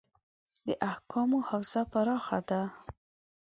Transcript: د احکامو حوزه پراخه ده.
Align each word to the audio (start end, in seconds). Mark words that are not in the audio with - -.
د 0.67 0.67
احکامو 0.91 1.39
حوزه 1.49 1.81
پراخه 1.91 2.39
ده. 2.49 2.61